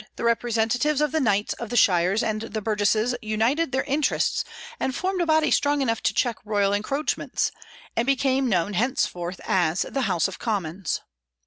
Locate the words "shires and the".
1.77-2.59